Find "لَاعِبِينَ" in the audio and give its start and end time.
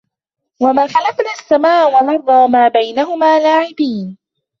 3.39-4.17